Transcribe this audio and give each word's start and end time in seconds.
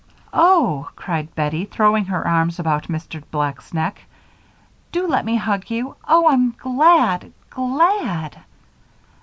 "Oh!" 0.33 0.89
cried 0.95 1.35
Bettie, 1.35 1.65
throwing 1.65 2.05
her 2.05 2.27
arms 2.27 2.57
about 2.57 2.85
Mr. 2.87 3.21
Black's 3.29 3.71
neck. 3.71 4.01
"Do 4.91 5.05
let 5.07 5.25
me 5.25 5.35
hug 5.35 5.69
you. 5.69 5.95
Oh, 6.07 6.27
I'm 6.27 6.55
glad 6.57 7.31
glad!" 7.51 8.37